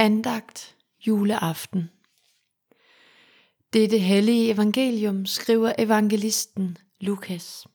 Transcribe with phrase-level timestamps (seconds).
[0.00, 1.90] Andagt juleaften.
[3.72, 7.66] Dette hellige evangelium skriver evangelisten Lukas.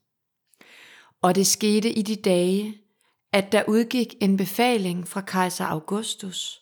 [1.22, 2.78] Og det skete i de dage,
[3.32, 6.62] at der udgik en befaling fra kejser Augustus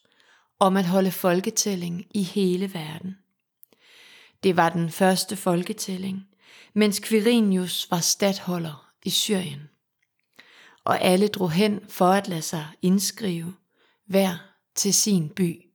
[0.59, 3.17] om at holde folketælling i hele verden.
[4.43, 6.27] Det var den første folketælling,
[6.73, 9.69] mens Quirinius var stadholder i Syrien.
[10.83, 13.53] Og alle drog hen for at lade sig indskrive,
[14.05, 15.65] hver til sin by.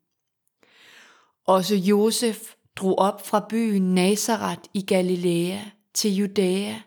[1.47, 5.61] Også Josef drog op fra byen Nazareth i Galilea
[5.95, 6.81] til Judæa,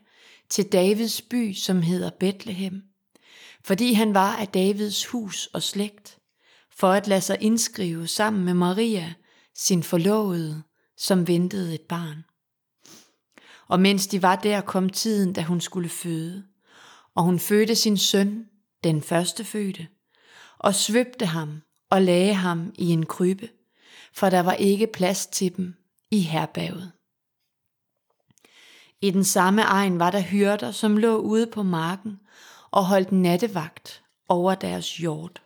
[0.49, 2.83] til Davids by, som hedder Bethlehem,
[3.65, 6.17] fordi han var af Davids hus og slægt,
[6.71, 9.13] for at lade sig indskrive sammen med Maria,
[9.55, 10.63] sin forlovede,
[10.97, 12.23] som ventede et barn.
[13.67, 16.43] Og mens de var der, kom tiden, da hun skulle føde,
[17.15, 18.45] og hun fødte sin søn,
[18.83, 19.87] den første fødte,
[20.59, 23.49] og svøbte ham og lagde ham i en krybbe,
[24.13, 25.75] for der var ikke plads til dem
[26.11, 26.91] i herberget.
[29.01, 32.19] I den samme egen var der hyrder, som lå ude på marken
[32.71, 35.41] og holdt nattevagt over deres hjort.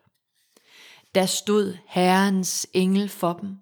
[1.16, 3.58] Der stod Herrens engel for dem,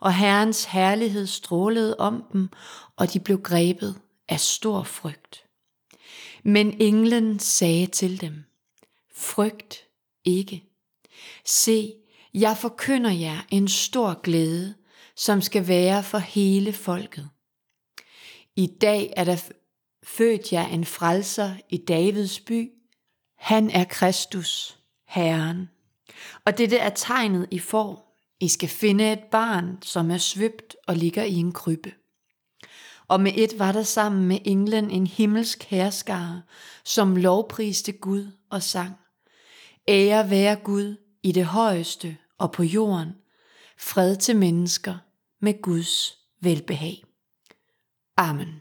[0.00, 2.48] og Herrens herlighed strålede om dem,
[2.96, 5.44] og de blev grebet af stor frygt.
[6.42, 8.44] Men englen sagde til dem,
[9.14, 9.84] frygt
[10.24, 10.64] ikke.
[11.44, 11.94] Se,
[12.34, 14.74] jeg forkynder jer en stor glæde,
[15.16, 17.28] som skal være for hele folket.
[18.56, 19.50] I dag er der
[20.04, 22.70] født jer en frelser i Davids by.
[23.38, 25.70] Han er Kristus, Herren.
[26.46, 28.18] Og dette er tegnet, I får.
[28.40, 31.92] I skal finde et barn, som er svøbt og ligger i en krybbe.
[33.08, 36.42] Og med et var der sammen med englen en himmelsk herskare,
[36.84, 38.94] som lovpriste Gud og sang.
[39.88, 43.12] Ære være Gud i det højeste og på jorden,
[43.78, 44.98] fred til mennesker
[45.40, 47.04] med Guds velbehag.
[48.16, 48.60] Amen.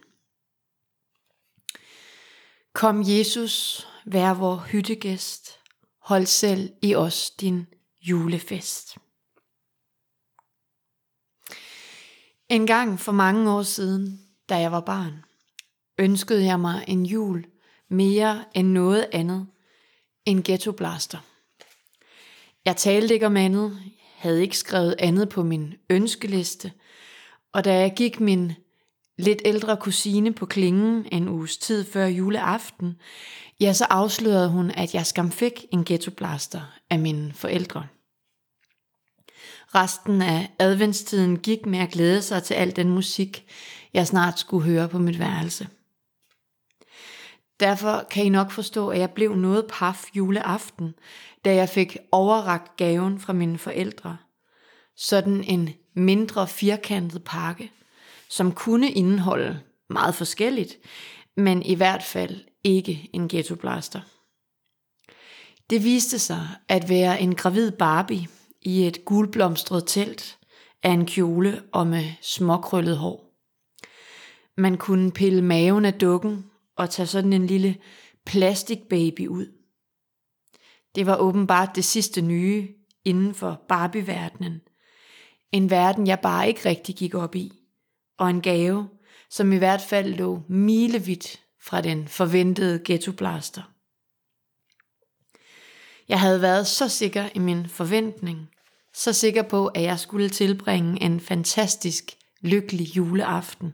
[2.73, 5.59] Kom Jesus, vær vor hyttegæst,
[5.99, 7.67] hold selv i os din
[8.01, 8.97] julefest.
[12.49, 15.23] En gang for mange år siden, da jeg var barn,
[15.97, 17.45] ønskede jeg mig en jul
[17.89, 19.47] mere end noget andet
[20.25, 21.32] end ghetto blaster.
[22.65, 23.79] Jeg talte ikke om andet,
[24.15, 26.71] havde ikke skrevet andet på min ønskeliste,
[27.53, 28.51] og da jeg gik min
[29.17, 32.95] lidt ældre kusine på klingen en uges tid før juleaften,
[33.59, 37.87] ja, så afslørede hun, at jeg skam fik en ghettoblaster af mine forældre.
[39.75, 43.45] Resten af adventstiden gik med at glæde sig til al den musik,
[43.93, 45.67] jeg snart skulle høre på mit værelse.
[47.59, 50.95] Derfor kan I nok forstå, at jeg blev noget paf juleaften,
[51.45, 54.17] da jeg fik overragt gaven fra mine forældre.
[54.95, 57.71] Sådan en mindre firkantet pakke,
[58.29, 59.59] som kunne indeholde
[59.89, 60.77] meget forskelligt,
[61.37, 64.01] men i hvert fald ikke en ghettoblaster.
[65.69, 68.27] Det viste sig at være en gravid Barbie
[68.61, 70.37] i et gulblomstret telt
[70.83, 73.33] af en kjole og med småkrøllet hår.
[74.57, 76.45] Man kunne pille maven af dukken
[76.75, 77.75] og tage sådan en lille
[78.25, 79.62] plastikbaby ud.
[80.95, 82.67] Det var åbenbart det sidste nye
[83.05, 84.61] inden for Barbie-verdenen.
[85.51, 87.51] En verden, jeg bare ikke rigtig gik op i.
[88.17, 88.89] Og en gave,
[89.29, 93.61] som i hvert fald lå milevidt fra den forventede ghettoblaster.
[96.09, 98.49] Jeg havde været så sikker i min forventning,
[98.93, 103.73] så sikker på, at jeg skulle tilbringe en fantastisk, lykkelig juleaften.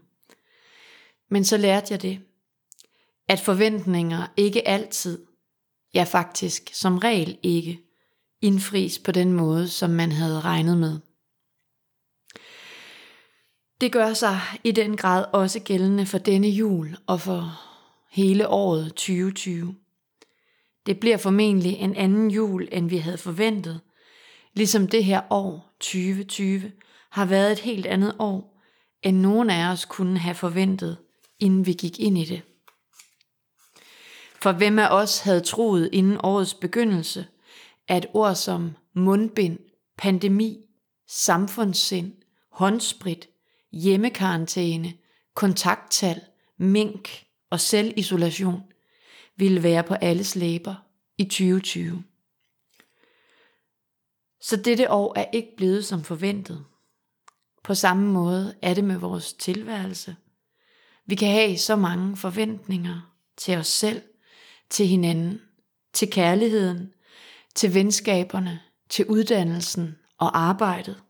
[1.30, 2.22] Men så lærte jeg det,
[3.28, 5.26] at forventninger ikke altid,
[5.94, 7.80] ja faktisk som regel ikke,
[8.42, 11.00] indfries på den måde, som man havde regnet med.
[13.82, 17.62] Det gør sig i den grad også gældende for denne jul og for
[18.12, 19.76] hele året 2020.
[20.86, 23.80] Det bliver formentlig en anden jul, end vi havde forventet,
[24.54, 26.72] ligesom det her år 2020
[27.10, 28.62] har været et helt andet år,
[29.04, 30.98] end nogen af os kunne have forventet,
[31.40, 32.42] inden vi gik ind i det.
[34.42, 37.28] For hvem af os havde troet inden årets begyndelse,
[37.88, 39.60] at ord som mundbind,
[39.98, 40.66] pandemi,
[41.08, 42.14] samfundssind,
[42.52, 43.30] håndsprit,
[43.72, 44.94] hjemmekarantæne,
[45.36, 46.22] kontakttal,
[46.58, 48.64] mink og selvisolation
[49.36, 50.76] ville være på alles læber
[51.18, 52.04] i 2020.
[54.42, 56.66] Så dette år er ikke blevet som forventet.
[57.64, 60.16] På samme måde er det med vores tilværelse.
[61.06, 64.02] Vi kan have så mange forventninger til os selv,
[64.70, 65.42] til hinanden,
[65.94, 66.94] til kærligheden,
[67.56, 71.02] til venskaberne, til uddannelsen og arbejdet.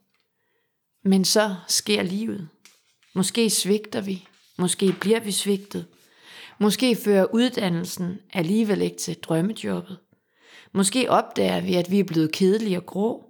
[1.04, 2.48] Men så sker livet.
[3.14, 4.28] Måske svigter vi,
[4.58, 5.86] måske bliver vi svigtet.
[6.58, 9.98] Måske fører uddannelsen alligevel ikke til drømmejobbet.
[10.72, 13.24] Måske opdager vi, at vi er blevet kedelige og grå.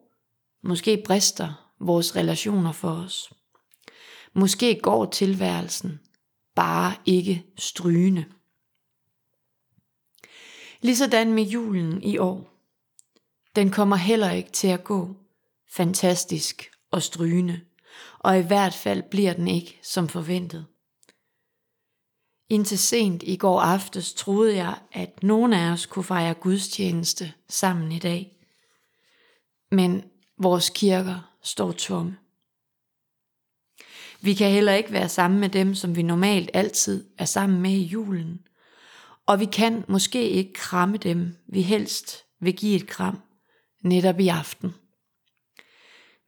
[0.62, 3.32] Måske brister vores relationer for os.
[4.32, 6.00] Måske går tilværelsen
[6.54, 8.24] bare ikke strygende.
[10.82, 12.50] Ligesådan med julen i år.
[13.56, 15.16] Den kommer heller ikke til at gå
[15.70, 17.60] fantastisk og strygende,
[18.18, 20.66] og i hvert fald bliver den ikke som forventet.
[22.48, 27.92] Indtil sent i går aftes troede jeg, at nogen af os kunne fejre gudstjeneste sammen
[27.92, 28.36] i dag.
[29.70, 30.04] Men
[30.38, 32.16] vores kirker står tomme.
[34.20, 37.70] Vi kan heller ikke være sammen med dem, som vi normalt altid er sammen med
[37.70, 38.46] i julen.
[39.30, 43.22] Og vi kan måske ikke kramme dem, vi helst vil give et kram,
[43.84, 44.74] netop i aften.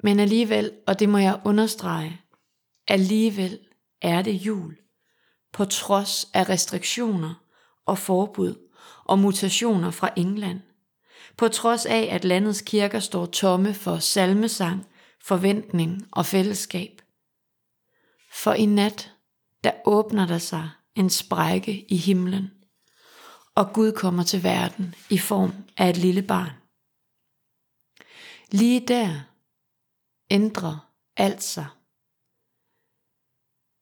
[0.02, 2.20] Men alligevel, og det må jeg understrege,
[2.88, 3.58] alligevel
[4.02, 4.76] er det jul,
[5.52, 7.34] på trods af restriktioner
[7.86, 8.68] og forbud
[9.04, 10.60] og mutationer fra England.
[11.36, 14.86] På trods af, at landets kirker står tomme for salmesang,
[15.24, 17.02] forventning og fællesskab.
[18.32, 19.12] For i nat,
[19.64, 22.50] der åbner der sig en sprække i himlen,
[23.54, 26.52] og Gud kommer til verden i form af et lille barn.
[28.50, 29.20] Lige der
[30.30, 31.66] ændrer alt sig.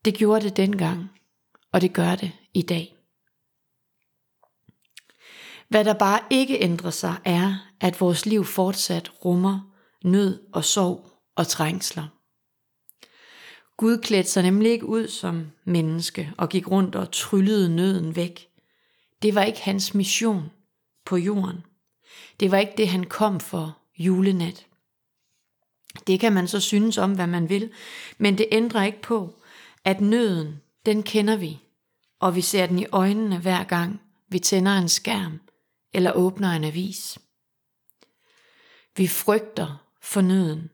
[0.05, 1.09] Det gjorde det dengang,
[1.71, 2.97] og det gør det i dag.
[5.69, 9.71] Hvad der bare ikke ændrer sig er, at vores liv fortsat rummer
[10.03, 12.07] nød og sorg og trængsler.
[13.77, 18.50] Gud klædte sig nemlig ikke ud som menneske og gik rundt og tryllede nøden væk.
[19.21, 20.51] Det var ikke hans mission
[21.05, 21.65] på jorden.
[22.39, 24.67] Det var ikke det, han kom for julenat.
[26.07, 27.71] Det kan man så synes om, hvad man vil,
[28.17, 29.41] men det ændrer ikke på,
[29.85, 31.59] at nøden, den kender vi,
[32.19, 35.39] og vi ser den i øjnene hver gang vi tænder en skærm
[35.93, 37.19] eller åbner en avis.
[38.97, 40.69] Vi frygter for nøden.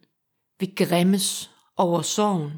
[0.59, 2.51] Vi græmmes over sorgen.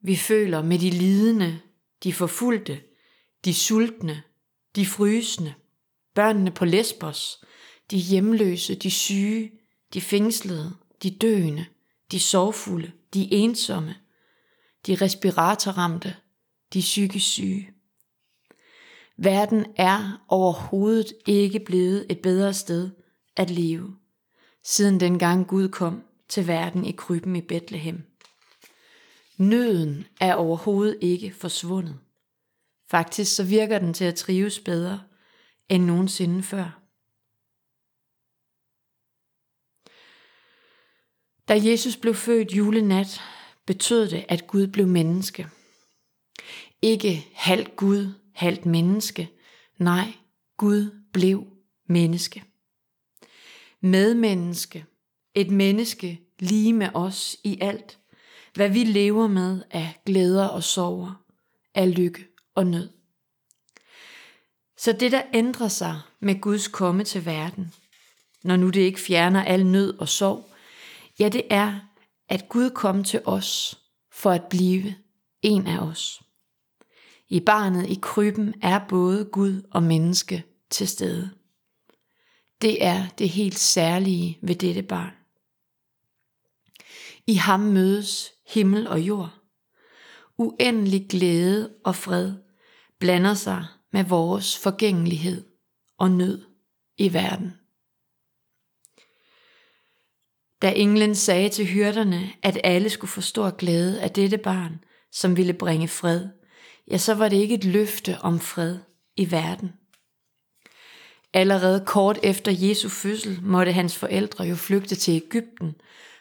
[0.00, 1.60] Vi føler med de lidende,
[2.02, 2.80] de forfulgte,
[3.44, 4.22] de sultne,
[4.78, 5.54] de frysende,
[6.14, 7.44] børnene på Lesbos,
[7.90, 9.52] de hjemløse, de syge,
[9.94, 11.66] de fængslede, de døende,
[12.12, 13.94] de sorgfulde, de ensomme,
[14.86, 16.16] de respiratorramte,
[16.74, 17.70] de psykisk syge.
[19.16, 22.90] Verden er overhovedet ikke blevet et bedre sted
[23.36, 23.96] at leve,
[24.64, 28.02] siden dengang Gud kom til verden i krybben i Bethlehem.
[29.36, 31.98] Nøden er overhovedet ikke forsvundet.
[32.90, 35.02] Faktisk så virker den til at trives bedre
[35.68, 36.80] end nogensinde før.
[41.48, 43.20] Da Jesus blev født julenat,
[43.66, 45.48] betød det, at Gud blev menneske.
[46.82, 49.30] Ikke halvt Gud, halvt menneske.
[49.78, 50.12] Nej,
[50.56, 51.46] Gud blev
[51.86, 52.44] menneske.
[53.80, 54.86] Medmenneske.
[55.34, 57.98] Et menneske lige med os i alt.
[58.54, 61.24] Hvad vi lever med af glæder og sorger,
[61.74, 62.88] af lykke og nød.
[64.76, 67.74] Så det, der ændrer sig med Guds komme til verden,
[68.42, 70.48] når nu det ikke fjerner al nød og sorg,
[71.18, 71.80] Ja, det er,
[72.28, 73.78] at Gud kom til os
[74.12, 74.94] for at blive
[75.42, 76.22] en af os.
[77.28, 81.30] I barnet i krybben er både Gud og menneske til stede.
[82.62, 85.12] Det er det helt særlige ved dette barn.
[87.26, 89.34] I ham mødes himmel og jord.
[90.36, 92.34] Uendelig glæde og fred
[93.00, 95.44] blander sig med vores forgængelighed
[95.98, 96.44] og nød
[96.98, 97.52] i verden.
[100.62, 105.36] Da englen sagde til hyrderne, at alle skulle få stor glæde af dette barn, som
[105.36, 106.28] ville bringe fred,
[106.90, 108.78] ja, så var det ikke et løfte om fred
[109.16, 109.72] i verden.
[111.34, 115.74] Allerede kort efter Jesu fødsel måtte hans forældre jo flygte til Ægypten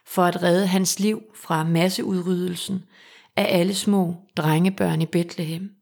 [0.05, 2.83] for at redde hans liv fra masseudryddelsen
[3.35, 5.76] af alle små drengebørn i Bethlehem.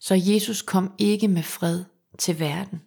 [0.00, 1.84] Så Jesus kom ikke med fred
[2.18, 2.82] til verden.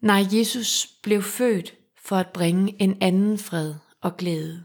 [0.00, 4.64] Nej, Jesus blev født for at bringe en anden fred og glæde,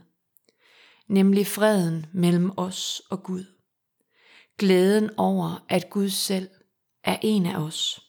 [1.08, 3.44] nemlig freden mellem os og Gud.
[4.58, 6.50] Glæden over, at Gud selv
[7.04, 8.00] er en af os,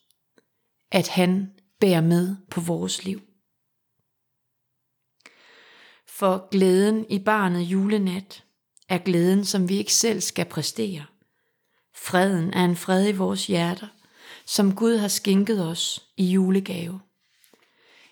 [0.92, 3.22] at han bærer med på vores liv.
[6.08, 8.44] For glæden i barnet julenat
[8.90, 11.06] er glæden, som vi ikke selv skal præstere.
[11.96, 13.88] Freden er en fred i vores hjerter,
[14.46, 17.00] som Gud har skænket os i julegave.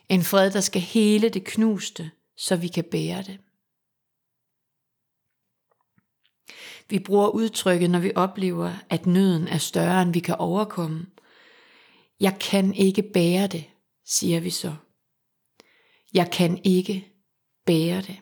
[0.09, 3.39] En fred, der skal hele det knuste, så vi kan bære det.
[6.89, 11.07] Vi bruger udtrykket, når vi oplever, at nøden er større, end vi kan overkomme.
[12.19, 13.65] Jeg kan ikke bære det,
[14.05, 14.75] siger vi så.
[16.13, 17.07] Jeg kan ikke
[17.65, 18.21] bære det.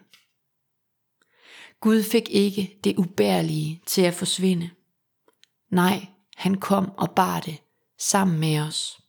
[1.79, 4.69] Gud fik ikke det ubærlige til at forsvinde.
[5.69, 7.57] Nej, han kom og bar det
[7.97, 9.01] sammen med os.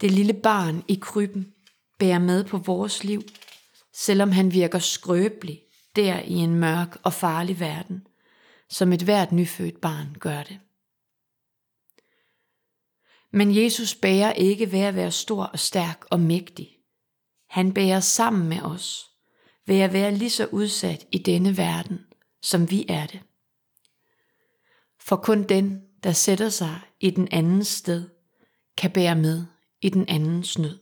[0.00, 1.54] Det lille barn i krybben
[1.98, 3.22] bærer med på vores liv,
[3.92, 5.62] selvom han virker skrøbelig
[5.96, 8.06] der i en mørk og farlig verden,
[8.68, 10.60] som et hvert nyfødt barn gør det.
[13.30, 16.78] Men Jesus bærer ikke ved at være stor og stærk og mægtig.
[17.48, 19.10] Han bærer sammen med os
[19.66, 22.00] ved at være lige så udsat i denne verden,
[22.42, 23.20] som vi er det.
[25.06, 28.10] For kun den, der sætter sig i den andens sted,
[28.76, 29.46] kan bære med
[29.80, 30.78] i den andens nød.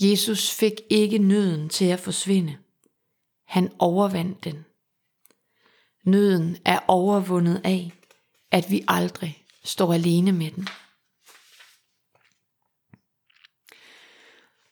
[0.00, 2.58] Jesus fik ikke nøden til at forsvinde.
[3.46, 4.64] Han overvandt den.
[6.04, 7.92] Nøden er overvundet af,
[8.50, 10.68] at vi aldrig står alene med den.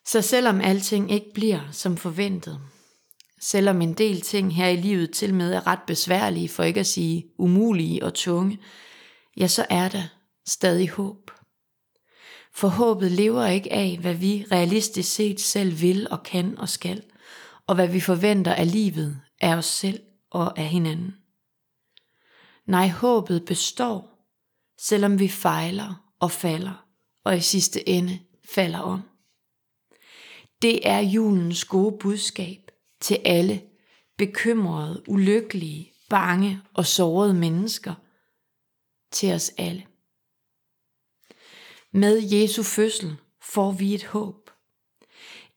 [0.05, 2.61] Så selvom alting ikke bliver som forventet,
[3.41, 6.87] selvom en del ting her i livet til med er ret besværlige, for ikke at
[6.87, 8.59] sige umulige og tunge,
[9.37, 10.03] ja, så er der
[10.47, 11.31] stadig håb.
[12.55, 17.03] For håbet lever ikke af, hvad vi realistisk set selv vil og kan og skal,
[17.67, 21.15] og hvad vi forventer af livet, af os selv og af hinanden.
[22.67, 24.27] Nej, håbet består,
[24.81, 26.87] selvom vi fejler og falder,
[27.25, 29.03] og i sidste ende falder om.
[30.63, 32.70] Det er julens gode budskab
[33.01, 33.63] til alle
[34.19, 37.95] bekymrede, ulykkelige, bange og sårede mennesker.
[39.13, 39.87] Til os alle.
[41.93, 44.51] Med Jesu fødsel får vi et håb.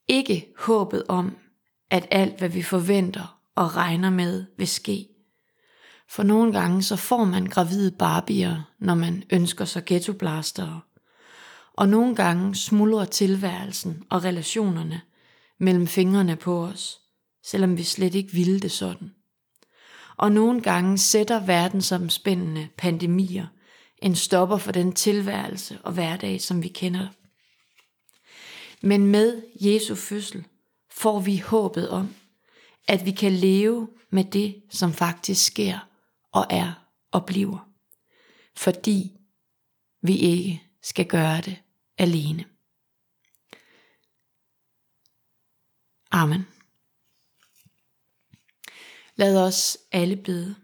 [0.08, 1.38] Ikke håbet om,
[1.90, 5.08] at alt hvad vi forventer og regner med vil ske.
[6.10, 10.82] For nogle gange så får man gravide barbier, når man ønsker sig ghettoblastere.
[11.74, 15.02] Og nogle gange smuldrer tilværelsen og relationerne
[15.60, 17.03] mellem fingrene på os,
[17.44, 19.12] selvom vi slet ikke ville det sådan.
[20.18, 23.48] Og nogle gange sætter verdensomspændende pandemier
[23.98, 27.08] en stopper for den tilværelse og hverdag, som vi kender.
[28.82, 30.46] Men med Jesu fødsel
[30.92, 32.16] får vi håbet om,
[32.88, 35.90] at vi kan leve med det, som faktisk sker
[36.32, 36.74] og er
[37.12, 37.70] og bliver.
[38.56, 39.12] Fordi
[40.02, 41.58] vi ikke skal gøre det
[41.98, 42.46] alene.
[46.12, 46.48] Amen.
[49.16, 50.56] Lad os alle bede.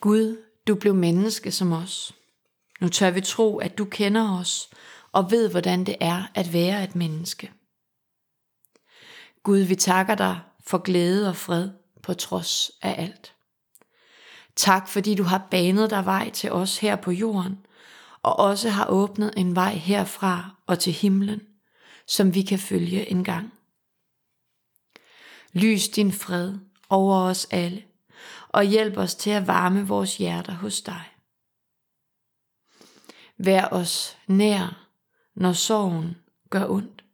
[0.00, 2.14] Gud, du blev menneske som os.
[2.80, 4.70] Nu tør vi tro, at du kender os
[5.12, 7.52] og ved, hvordan det er at være et menneske.
[9.42, 11.70] Gud, vi takker dig for glæde og fred
[12.02, 13.34] på trods af alt.
[14.56, 17.66] Tak, fordi du har banet dig vej til os her på jorden,
[18.22, 21.40] og også har åbnet en vej herfra og til himlen,
[22.06, 23.52] som vi kan følge en gang.
[25.56, 26.54] Lys din fred
[26.88, 27.84] over os alle,
[28.48, 31.04] og hjælp os til at varme vores hjerter hos dig.
[33.38, 34.88] Vær os nær,
[35.36, 36.16] når sorgen
[36.50, 37.04] gør ondt.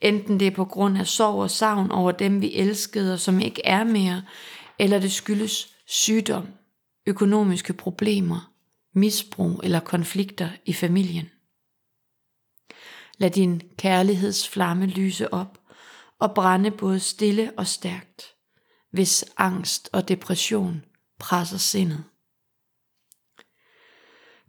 [0.00, 3.40] Enten det er på grund af sorg og savn over dem, vi elskede og som
[3.40, 4.22] ikke er mere,
[4.78, 6.48] eller det skyldes sygdom,
[7.06, 8.52] økonomiske problemer,
[8.94, 11.30] misbrug eller konflikter i familien.
[13.18, 15.58] Lad din kærlighedsflamme lyse op
[16.22, 18.32] og brænde både stille og stærkt
[18.92, 20.84] hvis angst og depression
[21.18, 22.04] presser sindet.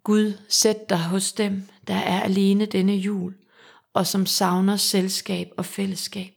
[0.03, 3.35] Gud, sæt dig hos dem, der er alene denne jul,
[3.93, 6.33] og som savner selskab og fællesskab.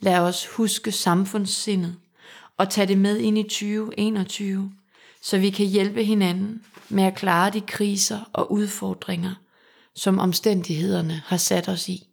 [0.00, 1.96] Lad os huske samfundssindet
[2.56, 4.72] og tage det med ind i 2021,
[5.22, 9.34] så vi kan hjælpe hinanden med at klare de kriser og udfordringer,
[9.94, 12.11] som omstændighederne har sat os i.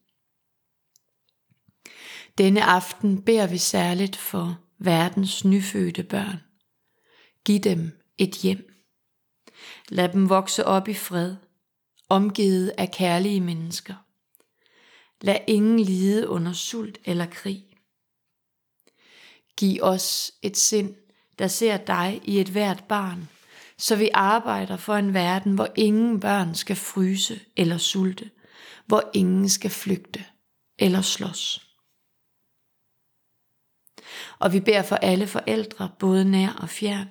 [2.39, 6.39] Denne aften beder vi særligt for verdens nyfødte børn.
[7.45, 8.73] Giv dem et hjem.
[9.89, 11.35] Lad dem vokse op i fred,
[12.09, 13.95] omgivet af kærlige mennesker.
[15.21, 17.65] Lad ingen lide under sult eller krig.
[19.57, 20.95] Giv os et sind,
[21.39, 23.29] der ser dig i et hvert barn,
[23.77, 28.29] så vi arbejder for en verden, hvor ingen børn skal fryse eller sulte,
[28.85, 30.25] hvor ingen skal flygte
[30.77, 31.68] eller slås.
[34.39, 37.09] Og vi beder for alle forældre, både nær og fjern,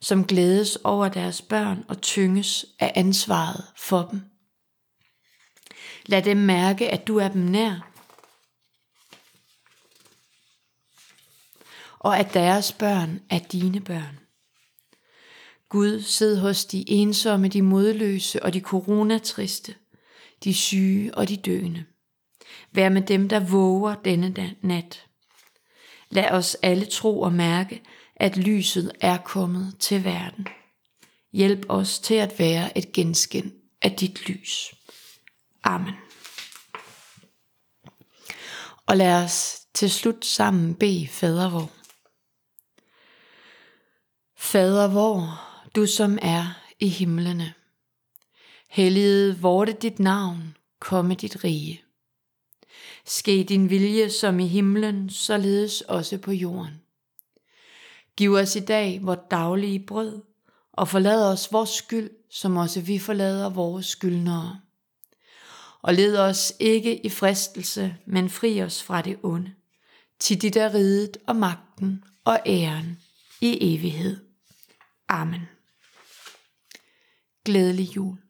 [0.00, 4.20] som glædes over deres børn og tynges af ansvaret for dem.
[6.06, 7.90] Lad dem mærke, at du er dem nær.
[11.98, 14.18] Og at deres børn er dine børn.
[15.68, 19.74] Gud, sid hos de ensomme, de modløse og de coronatriste,
[20.44, 21.84] de syge og de døende.
[22.72, 25.07] Vær med dem, der våger denne nat.
[26.10, 27.82] Lad os alle tro og mærke,
[28.16, 30.46] at lyset er kommet til verden.
[31.32, 34.74] Hjælp os til at være et genskin af dit lys.
[35.62, 35.94] Amen.
[38.86, 41.70] Og lad os til slut sammen bede fader vor.
[44.36, 45.40] Fader vor,
[45.76, 47.54] du som er i himlene.
[48.68, 51.82] Helliget vorte dit navn, komme dit rige.
[53.04, 56.80] Ske din vilje som i himlen, således også på jorden.
[58.16, 60.22] Giv os i dag vort daglige brød,
[60.72, 64.60] og forlad os vores skyld, som også vi forlader vores skyldnere.
[65.82, 69.54] Og led os ikke i fristelse, men fri os fra det onde.
[70.18, 72.98] Til dit er riget og magten og æren
[73.40, 74.16] i evighed.
[75.08, 75.42] Amen.
[77.44, 78.27] Glædelig jul.